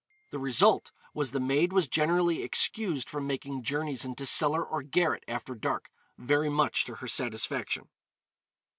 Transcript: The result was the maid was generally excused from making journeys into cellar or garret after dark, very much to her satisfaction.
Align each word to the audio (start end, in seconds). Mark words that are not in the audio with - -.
The 0.31 0.39
result 0.39 0.91
was 1.13 1.29
the 1.29 1.39
maid 1.39 1.71
was 1.71 1.87
generally 1.87 2.41
excused 2.41 3.07
from 3.07 3.27
making 3.27 3.61
journeys 3.61 4.03
into 4.03 4.25
cellar 4.25 4.65
or 4.65 4.81
garret 4.81 5.23
after 5.27 5.53
dark, 5.53 5.91
very 6.17 6.49
much 6.49 6.85
to 6.85 6.95
her 6.95 7.07
satisfaction. 7.07 7.87